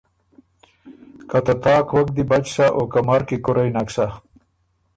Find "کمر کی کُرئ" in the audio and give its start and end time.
2.93-3.69